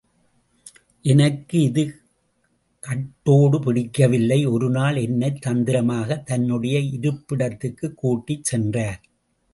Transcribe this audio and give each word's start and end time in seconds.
எனக்கு 1.05 1.61
இது 1.61 1.83
கட்டோடு 2.83 3.59
பிடிக்கவில்லை 3.59 4.45
ஒரு 4.45 4.69
நாள் 4.69 4.95
என்னைத் 4.95 5.41
தந்திரமாக 5.41 6.15
தன்னுடைய 6.15 6.79
இருப்பிடத்துக்குக் 6.79 7.97
கூட்டிச் 7.97 8.43
சென்றார். 8.43 8.99